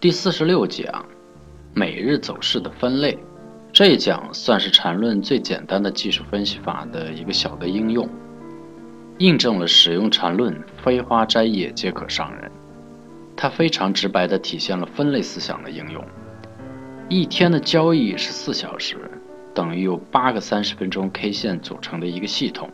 [0.00, 1.04] 第四十六讲，
[1.74, 3.18] 每日走势的分类。
[3.70, 8.08] 这一讲算是缠论最简单的技术分析法的一个小的应用，
[9.18, 12.50] 印证了使用缠论飞花摘叶皆可伤人。
[13.36, 16.02] 它非常直白地体现了分类思想的应用。
[17.10, 18.96] 一天的交易是四小时，
[19.52, 22.70] 等于有八个三十分钟 K 线组成的一个系统。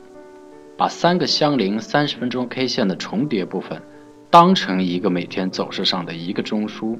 [0.77, 3.83] 把三个相邻三十分钟 K 线的重叠部分
[4.31, 6.97] 当成一个每天走势上的一个中枢，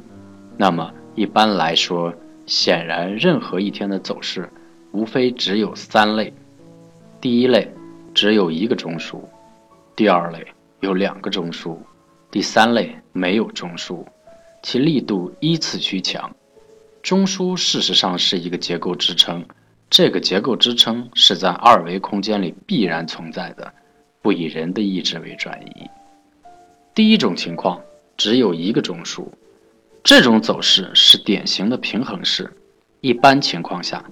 [0.57, 2.15] 那么一般来说，
[2.47, 4.49] 显然任何一天的走势
[4.93, 6.33] 无非只有三类：
[7.21, 7.71] 第一类
[8.15, 9.21] 只有一个中枢，
[9.95, 10.47] 第二类
[10.81, 11.77] 有两个中枢，
[12.31, 14.05] 第三类没有中枢，
[14.63, 16.35] 其力度依次趋强。
[17.03, 19.45] 中枢事实上是一个结构支撑。
[19.89, 23.73] 这个结构支撑是在二维空间里必然存在的，
[24.21, 25.89] 不以人的意志为转移。
[26.93, 27.81] 第一种情况
[28.17, 29.25] 只有一个中枢，
[30.07, 32.49] 这种走势是典型的平衡式。
[33.01, 34.05] 一般情况下，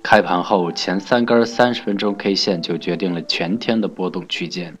[0.00, 4.72] 开盘后前三根三十分钟 K 线就决定了全天的波动区间，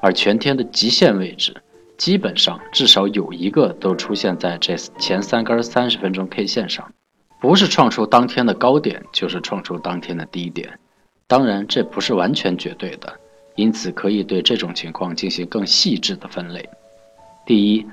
[0.00, 1.60] 而全天的极限位置
[1.98, 6.88] 基本上至少有一个都出现在这前三根三十分钟 K 线上。
[7.40, 10.78] 不是创出当天的高点，就是创出当天的低点。
[11.26, 13.12] 当然，这不是完全绝对的，
[13.56, 16.68] 因此可以对这种情况进行更细致的分类。
[17.44, 17.84] 第一，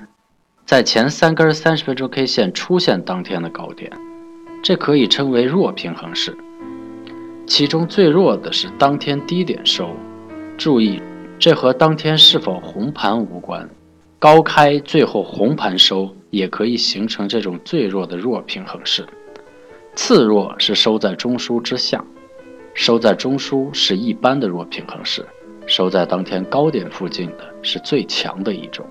[0.68, 3.90] 在前三根三十分钟 K 线出现当天的高点，
[4.62, 6.36] 这可以称为弱平衡式。
[7.46, 9.96] 其中最弱的是当天低点收。
[10.58, 11.00] 注意，
[11.38, 13.66] 这和当天是否红盘无关。
[14.18, 19.06] 高开最后红盘收，也可以形成这种最弱的弱平衡式。
[19.94, 22.04] 次弱是收在中枢之下，
[22.74, 25.24] 收在中枢是一般的弱平衡式，
[25.66, 28.84] 收在当天高点附近的是最强的一种。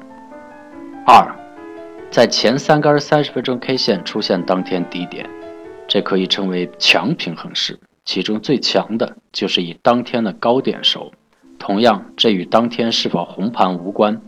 [1.06, 1.24] 二，
[2.10, 5.30] 在前三根三十分钟 K 线出现当天低点，
[5.88, 11.12] 这可以称为强平衡式，其中最强的就是以当天的高点收。
[11.60, 14.20] 同样，这与当天是否红盘无关。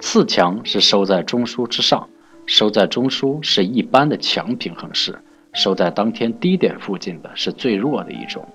[0.00, 2.08] 次强是收在中枢之上，
[2.46, 5.16] 收在中枢是一般的强平衡式。
[5.52, 8.46] 收在当天低点附近的是最弱的一种。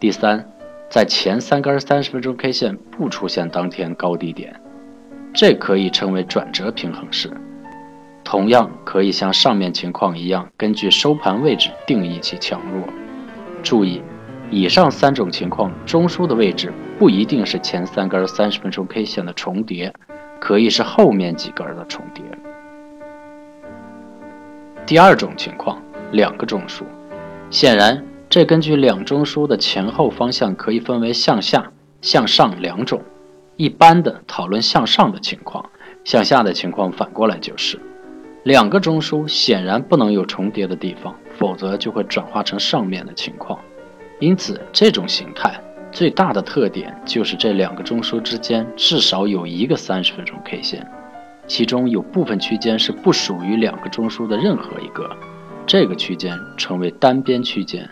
[0.00, 0.48] 第三，
[0.88, 4.58] 在前三根三十分钟 K 线不出现当天高低点，
[5.34, 7.30] 这可以称为转折平衡式。
[8.26, 12.82] 同样可以像上面情况一样，根据收盘位置定义其强弱。
[13.62, 14.02] 注意，
[14.50, 19.94] 以上三种情况，中枢的位置不一定是前三根三十分钟 K 线的重叠，
[20.40, 22.24] 可以是后面几根的重叠。
[24.84, 25.80] 第二种情况。
[26.12, 26.84] 两个中枢，
[27.50, 33.02] 显然这根据两中枢的前后方向可以分为向下、向上两种。
[33.56, 35.68] 一般的讨论向上的情况，
[36.04, 37.80] 向下的情况反过来就是
[38.46, 43.58] 两个中枢显然不能有重叠的地方，否则就会转化成上面的情况。
[44.20, 50.88] 因此，这种形态最大的特点就是这两个中枢之间至少有一个三十分钟 K 线，
[51.48, 55.10] 其中有部分区间是不属于两个中枢的任何一个。
[55.66, 57.90] 这个区间称为单边区间，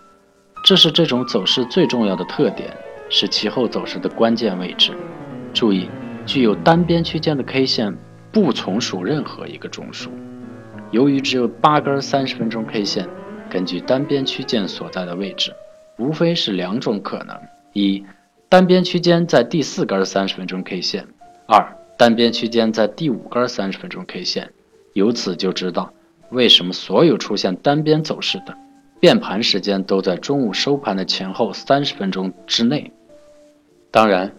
[0.65, 2.71] 这是这种走势最重要的特点，
[3.11, 4.93] 是其后走势的关键位置。
[5.53, 5.89] 注意，
[6.25, 7.93] 具有单边区间的 K 线
[8.31, 10.11] 不从属任何一个中枢。
[10.95, 13.09] 由于只有八根三十分钟 K 线，
[13.51, 15.53] 根据单边区间所在的位置，
[15.99, 17.37] 无非是两种可能：
[17.73, 18.05] 一，
[18.49, 21.03] 单边区间在第四根三十分钟 K 线；
[21.49, 24.53] 二，单边区间在第五根三十分钟 K 线。
[24.93, 25.93] 由此就知道。
[26.31, 28.57] 为什么所有出现单边走势的
[28.99, 32.93] 变盘时间都在中午收盘的前后三十分钟之内？
[33.91, 34.33] 当然，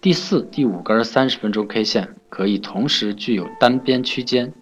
[0.00, 4.52] 第四、第五根三十分钟 K 线可以同时具有单边区间。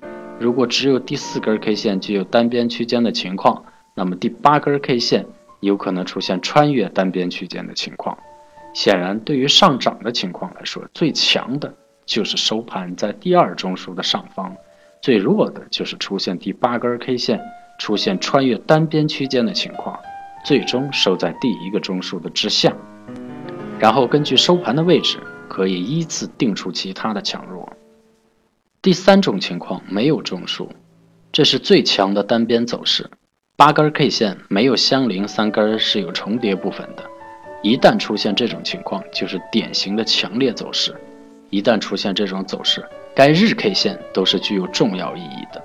[0.43, 3.65] 如果只有第四根 K 线具有单边区间的情况，
[3.95, 5.25] 那么第八根 K 线
[5.61, 8.19] 有可能出现穿越单边区间的情况。
[8.75, 11.73] 显然，对于上涨的情况来说，最强的
[12.05, 14.53] 就是收盘在第二中枢的上方。
[15.01, 17.41] 最弱的就是出现第八根 K 线
[17.79, 19.97] 出现穿越单边区间的情况，
[20.45, 22.75] 最终收在第一个中枢的之下。
[23.79, 27.73] 然后根据收盘的位置，可以依次定出其他的强弱。
[28.83, 30.67] 第三种情况没有中枢，
[31.31, 33.09] 这是最强的单边走势，
[33.55, 37.05] 八根 K 线没有相邻三根是有重叠部分的。
[37.63, 40.93] 一旦出现这种情况，就是典型的强烈走势。
[41.51, 42.85] 一旦出现这种走势，
[43.15, 45.63] 该日 K 线都是具有重要意义的。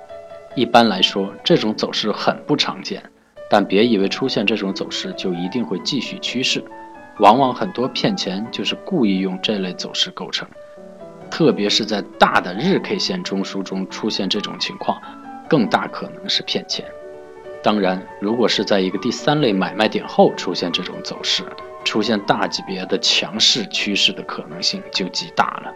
[0.54, 3.02] 一般来说，这种走势很不常见，
[3.50, 6.62] 但别以为出现这种走势就一定会继续趋势。
[7.18, 10.48] 往往很多骗钱就是故意用这类走势构成，
[11.30, 15.00] 特别是在大的日 K 线中枢中出现这种情况，
[15.48, 16.84] 更大可能是骗钱。
[17.62, 21.44] 当然，如果是在一个第三类买卖点后出现这种走势，
[21.84, 25.72] 出现大级别的强势趋势的可能性就极大了。